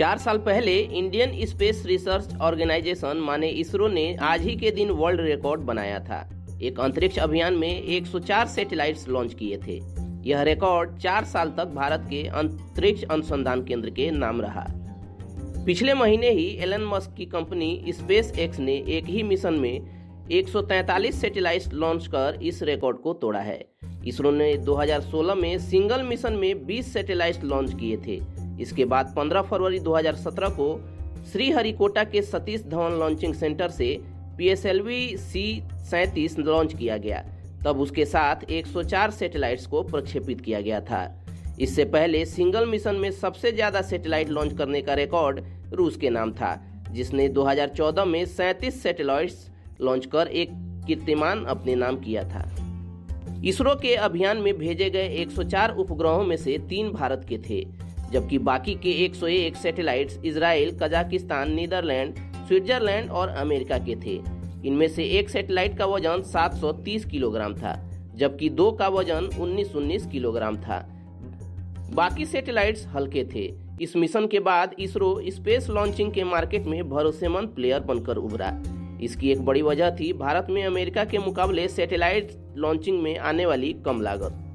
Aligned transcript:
चार 0.00 0.18
साल 0.18 0.38
पहले 0.38 0.78
इंडियन 0.78 1.46
स्पेस 1.46 1.82
रिसर्च 1.86 2.36
ऑर्गेनाइजेशन 2.40 3.16
माने 3.16 3.48
इसरो 3.48 3.88
ने 3.88 4.16
आज 4.16 4.42
ही 4.42 4.56
के 4.56 4.70
दिन 4.70 4.90
वर्ल्ड 4.90 5.20
रिकॉर्ड 5.20 5.60
बनाया 5.60 6.00
था। 6.00 6.44
एक 6.62 6.80
अंतरिक्ष 6.80 7.18
अभियान 7.18 7.54
में 7.54 7.82
104 7.82 8.46
सैटेलाइट्स 8.46 9.08
लॉन्च 9.08 9.34
किए 9.34 9.56
थे। 9.66 9.80
यह 10.28 10.42
रिकॉर्ड 10.42 10.98
चार 10.98 11.24
साल 11.24 11.50
तक 11.50 11.64
भारत 11.64 12.06
के 12.10 12.26
अंतरिक्ष 12.28 13.02
अनुसंधान 13.02 13.64
केंद्र 13.64 13.90
के 13.90 14.10
नाम 14.10 14.40
रहा। 14.40 14.66
पिछले 15.66 15.94
महीने 15.94 16.30
ही 16.30 16.56
एलन 16.56 16.84
मस्क 16.84 17.14
की 17.16 17.26
कंपनी 17.26 17.84
स्पेस 17.88 18.32
एक्स 18.38 18.58
ने 18.58 18.84
एक 18.88 19.04
ही 19.04 19.22
मिशन 19.22 19.54
में 19.54 19.80
143 20.30 21.20
सैटेलाइट 21.20 21.62
लॉन्च 21.72 22.06
कर 22.06 22.38
इस 22.42 22.62
रिकॉर्ड 22.62 22.96
को 22.96 23.12
तोड़ा 23.12 23.40
है। 23.40 23.66
इसरो 24.06 24.30
ने 24.30 24.56
2016 24.56 25.34
में 25.34 25.58
सिंगल 25.58 26.02
मिशन 26.02 26.32
में 26.32 26.66
20 26.66 26.92
सैटेलाइट 26.92 27.44
लॉन्च 27.44 27.74
किए 27.74 27.96
थे। 27.96 28.39
इसके 28.60 28.84
बाद 28.84 29.14
15 29.16 29.42
फरवरी 29.42 29.80
2017 29.80 30.50
को 30.50 30.68
श्रीहरिकोटा 31.32 32.04
के 32.04 32.22
सतीश 32.22 32.64
धवन 32.66 32.98
लॉन्चिंग 32.98 33.34
सेंटर 33.34 33.70
से 33.70 33.96
P 34.38 34.48
S 34.48 34.66
L 34.66 34.80
V 34.80 35.16
C 35.18 35.62
सैंतीस 35.90 36.38
लॉन्च 36.38 36.74
किया 36.74 36.96
गया। 36.96 37.24
तब 37.64 37.80
उसके 37.80 38.04
साथ 38.04 38.44
104 38.50 39.10
सैटेलाइट्स 39.10 39.66
को 39.66 39.82
प्रक्षेपित 39.82 40.40
किया 40.40 40.60
गया 40.60 40.80
था। 40.80 41.02
इससे 41.60 41.84
पहले 41.84 42.24
सिंगल 42.26 42.66
मिशन 42.66 42.96
में 42.96 43.10
सबसे 43.10 43.52
ज़्यादा 43.52 43.82
सैटेलाइट 43.82 44.28
लॉन्च 44.28 44.56
करने 44.58 44.80
का 44.82 44.94
रिकॉर्ड 44.94 45.40
रूस 45.72 45.96
के 45.96 46.10
नाम 46.10 46.32
था, 46.32 46.60
जिसने 46.90 47.28
2014 47.28 48.04
में 48.04 48.24
सैंतीस 48.26 48.82
सैटेलाइट्स 48.82 49.46
लॉन्च 49.80 50.06
कर 50.06 50.26
एक 50.26 50.50
कीर्तिमान 50.86 51.44
अपने 51.44 51.74
नाम 51.74 51.96
किया 51.96 52.22
था। 52.24 52.48
इसरो 53.44 53.74
के 53.74 53.94
अभियान 53.96 54.38
में 54.38 54.56
भेजे 54.58 54.88
गए 54.90 55.08
104 55.16 55.76
उपग्रहों 55.76 56.24
में 56.24 56.36
से 56.36 56.58
तीन 56.68 56.90
भारत 56.92 57.26
के 57.28 57.38
थे। 57.38 57.60
जबकि 58.12 58.38
बाकी 58.38 58.74
के 58.74 58.90
101 59.04 59.56
satellites 59.56 60.18
Israel 60.24 60.78
Kazakhstan, 60.82 61.52
Netherlands, 61.52 62.14
Switzerland 62.16 63.10
और 63.10 63.28
अमेरिका 63.28 63.78
के 63.78 63.96
थे। 63.96 64.20
इनमें 64.66 64.88
से 64.88 65.04
एक 65.04 65.30
सैटेलाइट 65.30 65.78
का 65.78 65.86
वज़न 65.86 66.22
730 66.22 67.04
किलोग्राम 67.04 67.54
था, 67.54 67.90
जबकि 68.14 68.48
दो 68.48 68.72
का 68.72 68.88
वज़न 68.88 69.30
19-19 69.40 70.06
किलोग्राम 70.06 70.56
था। 70.56 70.88
बाकी 71.94 72.26
सैटेलाइट्स 72.26 72.86
हल्के 72.86 73.24
थे। 73.24 73.54
इस 73.82 73.96
मिशन 73.96 74.26
के 74.26 74.40
बाद 74.40 74.74
इसरो 74.78 75.22
स्पेस 75.26 75.68
लॉन्चिंग 75.68 76.12
के 76.12 76.24
मार्केट 76.24 76.66
में 76.66 76.90
भरोसेमंद 76.90 77.48
प्लेयर 77.48 77.80
बनकर 77.80 78.16
उभरा। 78.16 78.62
इसकी 79.02 79.32
एक 79.32 79.40
बड़ी 79.40 79.62
वजह 79.62 79.90
थी 79.90 80.12
भारत 80.12 80.46
में 80.50 80.64
अमेरिका 80.64 81.04
के 81.04 81.18
मुकाबले 81.18 81.68
सैटेलाइट 81.68 82.32
लॉन्चिंग 82.56 83.02
में 83.02 83.18
आने 83.18 83.46
वाली 83.46 83.72
कम 83.72 84.00
लागत। 84.00 84.49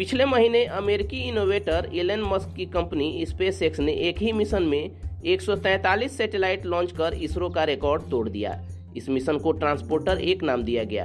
पिछले 0.00 0.24
महीने 0.24 0.64
अमेरिकी 0.64 1.18
इनोवेटर 1.20 1.88
एलन 1.94 2.20
मस्क 2.22 2.54
की 2.56 2.66
कंपनी 2.66 3.26
स्पेस 3.26 3.60
एक्स 3.62 3.80
ने 3.80 3.92
एक 4.08 4.18
ही 4.18 4.32
मिशन 4.32 4.62
में 4.62 4.90
143 5.24 6.16
सैटेलाइट 6.16 6.64
लॉन्च 6.66 6.92
कर 6.92 7.14
इसरो 7.14 7.48
का 7.48 7.64
रिकॉर्ड 7.64 8.08
तोड़ 8.10 8.28
दिया। 8.28 8.54
इस 8.96 9.08
मिशन 9.08 9.38
को 9.38 9.52
ट्रांसपोर्टर 9.52 10.20
एक 10.20 10.42
नाम 10.42 10.62
दिया 10.62 10.84
गया। 10.84 11.04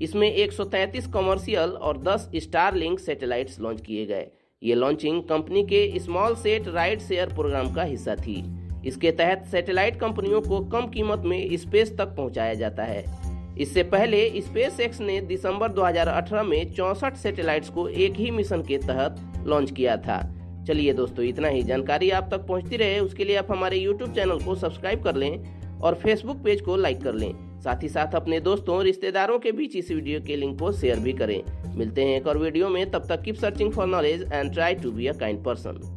इसमें 0.00 0.28
133 0.28 1.06
कमर्शियल 1.06 1.70
और 1.70 2.02
10 2.02 2.30
स्टार 2.36 2.74
लिंक 2.74 2.98
सैटेलाइट्स 3.00 3.60
लॉन्च 3.60 3.80
किए 3.80 4.06
गए। 4.06 4.26
ये 4.62 4.74
लॉन्चिंग 4.74 5.22
कंपनी 5.22 5.62
के 5.62 5.98
small 5.98 6.34
sat 6.34 6.68
ride 6.68 7.00
share 7.00 7.34
programme 7.34 7.74
का 7.74 7.82
हिस्सा 7.82 8.16
थी। 8.16 8.42
इसके 8.86 9.10
तहत 9.12 9.46
सैटेलाइट 9.50 10.00
कंपनियों 10.00 10.40
को 10.40 10.64
कम 10.70 10.88
कीमत 10.88 11.22
में 11.24 11.56
स्पेस 11.56 11.96
तक 11.98 12.16
पहुँचाया 12.16 12.54
जाता 12.54 12.84
है। 12.84 13.23
इससे 13.58 13.82
पहले 13.82 14.40
स्पेस 14.40 14.80
एक्स 14.80 15.00
ने 15.00 15.20
दिसंबर 15.20 15.68
2018 15.68 16.42
में 16.42 16.72
चौसठ 16.72 17.16
सैटेलाइट्स 17.16 17.68
को 17.68 17.88
एक 17.88 18.12
ही 18.12 18.30
मिशन 18.30 18.62
के 18.62 18.78
तहत 18.78 19.44
लॉन्च 19.46 19.70
किया 19.70 19.96
था। 19.96 20.34
चलिए 20.68 20.92
दोस्तों, 20.92 21.24
इतना 21.24 21.48
ही। 21.48 21.62
जानकारी 21.62 22.10
आप 22.10 22.28
तक 22.30 22.46
पहुँचती 22.46 22.76
रहे, 22.76 22.98
उसके 23.00 23.24
लिए 23.24 23.36
आप 23.36 23.46
हमारे 23.50 23.76
यूट्यूब 23.76 24.14
चैनल 24.14 24.38
को 24.38 24.54
सब्सक्राइब 24.54 25.02
कर 25.02 25.14
लें 25.14 25.64
और 25.80 25.94
फेसबुक 25.94 26.36
पेज 26.36 26.60
को 26.60 26.76
लाइक 26.76 27.02
कर 27.02 27.14
लें। 27.14 27.60
साथ 27.60 27.82
ही 27.82 27.88
साथ 27.88 28.14
अपने 28.14 28.40
दोस्तों 28.40 28.82
रिश्तेदारों 28.84 29.38
के 29.38 29.52
बीच 29.52 29.76
इस 29.76 29.90
वीडियो 29.90 30.20
के 30.20 30.36
लिंक 30.36 30.58
को 30.58 30.72
शेयर 30.72 30.98
भी 30.98 31.12
करें। 31.12 31.42
मिलते 31.74 32.04
हैं 32.04 32.16
एक 32.16 32.26
और 32.26 32.38
वीडियो 32.38 32.68
में। 32.68 32.90
तब 32.90 33.06
तक 33.08 33.22
keep 33.22 33.34
searching 33.34 33.72
for 33.72 33.86
knowledge 33.86 34.28
and 34.32 34.52
try 34.52 34.74
to 34.74 34.90
be 34.90 35.06
a 35.06 35.12
kind 35.12 35.44
person 35.44 35.93